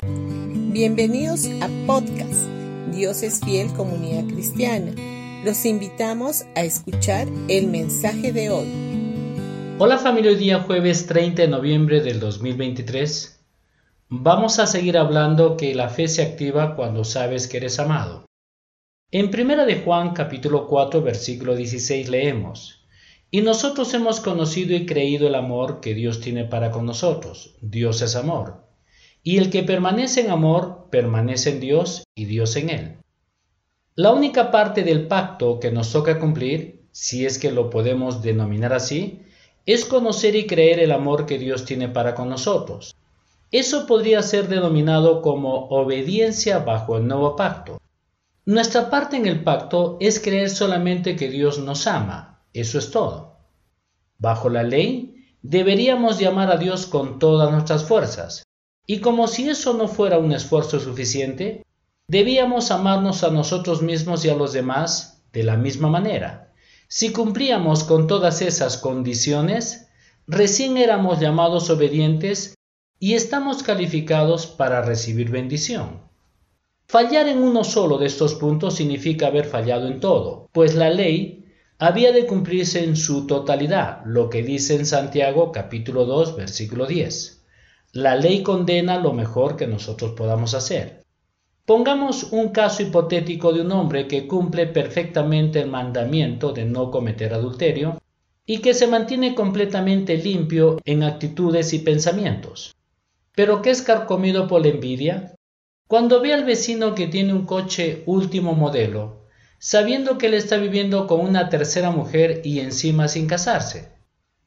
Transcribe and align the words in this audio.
Bienvenidos 0.00 1.48
a 1.60 1.68
podcast 1.84 2.46
Dios 2.94 3.24
es 3.24 3.40
fiel 3.40 3.72
comunidad 3.72 4.32
cristiana. 4.32 4.92
Los 5.44 5.66
invitamos 5.66 6.44
a 6.54 6.62
escuchar 6.62 7.26
el 7.48 7.66
mensaje 7.66 8.32
de 8.32 8.48
hoy. 8.50 8.68
Hola 9.80 9.98
familia, 9.98 10.30
hoy 10.30 10.36
día 10.36 10.60
jueves 10.60 11.08
30 11.08 11.42
de 11.42 11.48
noviembre 11.48 12.00
del 12.00 12.20
2023. 12.20 13.44
Vamos 14.08 14.60
a 14.60 14.68
seguir 14.68 14.96
hablando 14.96 15.56
que 15.56 15.74
la 15.74 15.88
fe 15.88 16.06
se 16.06 16.22
activa 16.22 16.76
cuando 16.76 17.02
sabes 17.02 17.48
que 17.48 17.56
eres 17.56 17.80
amado. 17.80 18.24
En 19.10 19.32
primera 19.32 19.66
de 19.66 19.80
Juan 19.80 20.14
capítulo 20.14 20.68
4 20.68 21.02
versículo 21.02 21.56
16 21.56 22.08
leemos: 22.08 22.86
Y 23.32 23.40
nosotros 23.40 23.92
hemos 23.94 24.20
conocido 24.20 24.76
y 24.76 24.86
creído 24.86 25.26
el 25.26 25.34
amor 25.34 25.80
que 25.80 25.94
Dios 25.94 26.20
tiene 26.20 26.44
para 26.44 26.70
con 26.70 26.86
nosotros. 26.86 27.56
Dios 27.60 28.00
es 28.00 28.14
amor. 28.14 28.67
Y 29.22 29.38
el 29.38 29.50
que 29.50 29.62
permanece 29.62 30.20
en 30.20 30.30
amor, 30.30 30.86
permanece 30.90 31.50
en 31.50 31.60
Dios 31.60 32.04
y 32.14 32.24
Dios 32.24 32.56
en 32.56 32.70
él. 32.70 32.96
La 33.94 34.12
única 34.12 34.50
parte 34.50 34.84
del 34.84 35.08
pacto 35.08 35.58
que 35.58 35.72
nos 35.72 35.92
toca 35.92 36.20
cumplir, 36.20 36.84
si 36.92 37.26
es 37.26 37.38
que 37.38 37.50
lo 37.50 37.68
podemos 37.68 38.22
denominar 38.22 38.72
así, 38.72 39.22
es 39.66 39.84
conocer 39.84 40.34
y 40.36 40.46
creer 40.46 40.78
el 40.80 40.92
amor 40.92 41.26
que 41.26 41.38
Dios 41.38 41.64
tiene 41.64 41.88
para 41.88 42.14
con 42.14 42.28
nosotros. 42.28 42.94
Eso 43.50 43.86
podría 43.86 44.22
ser 44.22 44.48
denominado 44.48 45.20
como 45.20 45.68
obediencia 45.68 46.60
bajo 46.60 46.96
el 46.96 47.06
nuevo 47.06 47.34
pacto. 47.34 47.80
Nuestra 48.46 48.88
parte 48.88 49.16
en 49.16 49.26
el 49.26 49.42
pacto 49.42 49.98
es 50.00 50.20
creer 50.20 50.48
solamente 50.48 51.16
que 51.16 51.28
Dios 51.28 51.58
nos 51.58 51.86
ama, 51.86 52.40
eso 52.54 52.78
es 52.78 52.90
todo. 52.90 53.36
Bajo 54.18 54.48
la 54.48 54.62
ley, 54.62 55.26
deberíamos 55.42 56.18
llamar 56.18 56.50
a 56.50 56.56
Dios 56.56 56.86
con 56.86 57.18
todas 57.18 57.50
nuestras 57.50 57.84
fuerzas, 57.84 58.42
y 58.90 59.00
como 59.00 59.28
si 59.28 59.50
eso 59.50 59.74
no 59.74 59.86
fuera 59.86 60.18
un 60.18 60.32
esfuerzo 60.32 60.80
suficiente, 60.80 61.62
debíamos 62.08 62.70
amarnos 62.70 63.22
a 63.22 63.28
nosotros 63.28 63.82
mismos 63.82 64.24
y 64.24 64.30
a 64.30 64.34
los 64.34 64.54
demás 64.54 65.22
de 65.30 65.42
la 65.42 65.58
misma 65.58 65.90
manera. 65.90 66.54
Si 66.88 67.12
cumplíamos 67.12 67.84
con 67.84 68.06
todas 68.06 68.40
esas 68.40 68.78
condiciones, 68.78 69.90
recién 70.26 70.78
éramos 70.78 71.20
llamados 71.20 71.68
obedientes 71.68 72.54
y 72.98 73.12
estamos 73.12 73.62
calificados 73.62 74.46
para 74.46 74.80
recibir 74.80 75.30
bendición. 75.30 76.00
Fallar 76.86 77.28
en 77.28 77.42
uno 77.42 77.64
solo 77.64 77.98
de 77.98 78.06
estos 78.06 78.36
puntos 78.36 78.76
significa 78.76 79.26
haber 79.26 79.44
fallado 79.44 79.86
en 79.86 80.00
todo, 80.00 80.48
pues 80.52 80.74
la 80.74 80.88
ley 80.88 81.44
había 81.78 82.10
de 82.12 82.24
cumplirse 82.24 82.82
en 82.82 82.96
su 82.96 83.26
totalidad, 83.26 84.00
lo 84.06 84.30
que 84.30 84.42
dice 84.42 84.76
en 84.76 84.86
Santiago 84.86 85.52
capítulo 85.52 86.06
2 86.06 86.36
versículo 86.36 86.86
10. 86.86 87.37
La 87.92 88.16
ley 88.16 88.42
condena 88.42 88.98
lo 88.98 89.14
mejor 89.14 89.56
que 89.56 89.66
nosotros 89.66 90.12
podamos 90.12 90.52
hacer. 90.52 91.04
Pongamos 91.64 92.32
un 92.32 92.48
caso 92.48 92.82
hipotético 92.82 93.52
de 93.52 93.62
un 93.62 93.72
hombre 93.72 94.06
que 94.06 94.26
cumple 94.26 94.66
perfectamente 94.66 95.60
el 95.60 95.70
mandamiento 95.70 96.52
de 96.52 96.66
no 96.66 96.90
cometer 96.90 97.32
adulterio 97.32 97.98
y 98.44 98.58
que 98.58 98.74
se 98.74 98.86
mantiene 98.86 99.34
completamente 99.34 100.16
limpio 100.16 100.78
en 100.84 101.02
actitudes 101.02 101.72
y 101.72 101.78
pensamientos, 101.78 102.74
pero 103.34 103.62
que 103.62 103.70
es 103.70 103.82
carcomido 103.82 104.48
por 104.48 104.62
la 104.62 104.68
envidia, 104.68 105.34
cuando 105.86 106.20
ve 106.20 106.34
al 106.34 106.44
vecino 106.44 106.94
que 106.94 107.06
tiene 107.06 107.32
un 107.32 107.46
coche 107.46 108.02
último 108.04 108.52
modelo, 108.52 109.26
sabiendo 109.58 110.18
que 110.18 110.26
él 110.26 110.34
está 110.34 110.56
viviendo 110.56 111.06
con 111.06 111.20
una 111.20 111.48
tercera 111.48 111.90
mujer 111.90 112.42
y 112.44 112.60
encima 112.60 113.08
sin 113.08 113.26
casarse. 113.26 113.97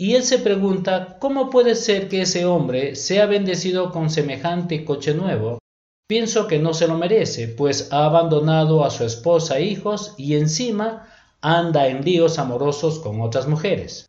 Y 0.00 0.14
él 0.14 0.22
se 0.22 0.38
pregunta 0.38 1.18
cómo 1.18 1.50
puede 1.50 1.74
ser 1.74 2.08
que 2.08 2.22
ese 2.22 2.46
hombre 2.46 2.94
sea 2.94 3.26
bendecido 3.26 3.90
con 3.90 4.10
semejante 4.10 4.84
coche 4.84 5.12
nuevo. 5.12 5.58
Pienso 6.06 6.46
que 6.46 6.60
no 6.60 6.72
se 6.72 6.86
lo 6.86 6.96
merece, 6.96 7.48
pues 7.48 7.92
ha 7.92 8.04
abandonado 8.04 8.84
a 8.84 8.90
su 8.90 9.04
esposa 9.04 9.58
e 9.58 9.64
hijos 9.64 10.14
y 10.16 10.36
encima 10.36 11.08
anda 11.40 11.88
en 11.88 12.04
líos 12.04 12.38
amorosos 12.38 13.00
con 13.00 13.20
otras 13.20 13.48
mujeres. 13.48 14.08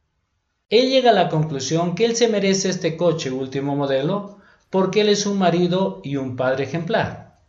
Él 0.70 0.92
llega 0.92 1.10
a 1.10 1.14
la 1.14 1.30
conclusión 1.30 1.96
que 1.96 2.06
él 2.06 2.16
se 2.16 2.28
merece 2.28 2.70
este 2.70 2.96
coche 2.96 3.32
último 3.32 3.76
modelo 3.76 4.38
porque 4.70 5.02
él 5.02 5.10
es 5.10 5.26
un 5.26 5.40
marido 5.40 6.02
y 6.04 6.18
un 6.18 6.36
padre 6.36 6.66
ejemplar. 6.66 7.40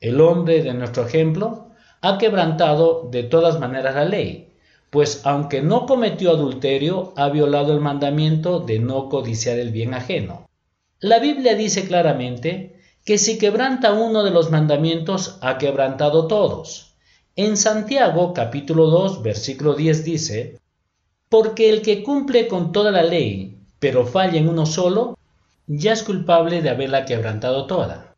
El 0.00 0.18
hombre 0.22 0.62
de 0.62 0.72
nuestro 0.72 1.06
ejemplo 1.06 1.68
ha 2.00 2.16
quebrantado 2.16 3.10
de 3.10 3.22
todas 3.22 3.60
maneras 3.60 3.94
la 3.94 4.06
ley, 4.06 4.51
pues 4.92 5.22
aunque 5.24 5.62
no 5.62 5.86
cometió 5.86 6.32
adulterio, 6.32 7.14
ha 7.16 7.30
violado 7.30 7.72
el 7.72 7.80
mandamiento 7.80 8.60
de 8.60 8.78
no 8.78 9.08
codiciar 9.08 9.58
el 9.58 9.70
bien 9.70 9.94
ajeno. 9.94 10.50
La 11.00 11.18
Biblia 11.18 11.54
dice 11.54 11.88
claramente 11.88 12.78
que 13.02 13.16
si 13.16 13.38
quebranta 13.38 13.94
uno 13.94 14.22
de 14.22 14.30
los 14.30 14.50
mandamientos, 14.50 15.38
ha 15.40 15.56
quebrantado 15.56 16.26
todos. 16.26 16.94
En 17.36 17.56
Santiago 17.56 18.34
capítulo 18.34 18.88
2 18.88 19.22
versículo 19.22 19.72
10 19.72 20.04
dice, 20.04 20.58
porque 21.30 21.70
el 21.70 21.80
que 21.80 22.02
cumple 22.02 22.46
con 22.46 22.70
toda 22.70 22.90
la 22.92 23.02
ley, 23.02 23.56
pero 23.78 24.06
falla 24.06 24.38
en 24.38 24.50
uno 24.50 24.66
solo, 24.66 25.16
ya 25.66 25.94
es 25.94 26.02
culpable 26.02 26.60
de 26.60 26.68
haberla 26.68 27.06
quebrantado 27.06 27.66
toda. 27.66 28.14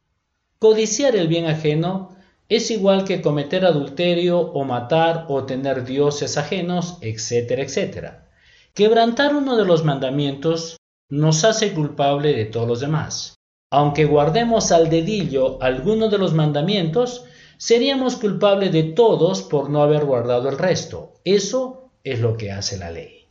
Codiciar 0.58 1.14
el 1.14 1.28
bien 1.28 1.46
ajeno 1.46 2.13
es 2.48 2.70
igual 2.70 3.04
que 3.04 3.22
cometer 3.22 3.64
adulterio 3.64 4.38
o 4.38 4.64
matar 4.64 5.26
o 5.28 5.44
tener 5.44 5.84
dioses 5.84 6.36
ajenos, 6.36 6.98
etcétera, 7.00 7.62
etcétera. 7.62 8.30
Quebrantar 8.74 9.34
uno 9.34 9.56
de 9.56 9.64
los 9.64 9.84
mandamientos 9.84 10.76
nos 11.08 11.44
hace 11.44 11.72
culpable 11.72 12.34
de 12.34 12.44
todos 12.44 12.68
los 12.68 12.80
demás. 12.80 13.34
Aunque 13.70 14.04
guardemos 14.04 14.72
al 14.72 14.90
dedillo 14.90 15.62
alguno 15.62 16.08
de 16.08 16.18
los 16.18 16.34
mandamientos, 16.34 17.24
seríamos 17.56 18.16
culpables 18.16 18.72
de 18.72 18.84
todos 18.84 19.42
por 19.42 19.70
no 19.70 19.82
haber 19.82 20.04
guardado 20.04 20.48
el 20.48 20.58
resto. 20.58 21.14
Eso 21.24 21.90
es 22.04 22.20
lo 22.20 22.36
que 22.36 22.52
hace 22.52 22.78
la 22.78 22.90
ley. 22.90 23.28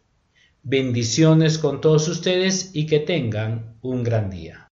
Bendiciones 0.64 1.58
con 1.58 1.82
todos 1.82 2.08
ustedes 2.08 2.72
y 2.74 2.88
que 2.88 3.00
tengan 3.00 3.78
un 3.82 4.04
gran 4.04 4.30
día. 4.30 4.68